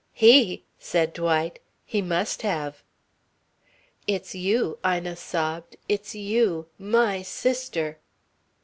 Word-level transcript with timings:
"He!" 0.13 0.63
said 0.79 1.13
Dwight. 1.13 1.59
"He 1.85 2.01
must 2.01 2.41
have." 2.41 2.81
"It's 4.07 4.33
you," 4.33 4.79
Ina 4.83 5.15
sobbed. 5.15 5.75
"It's 5.87 6.15
you. 6.15 6.65
My 6.79 7.21
sister!" 7.21 7.99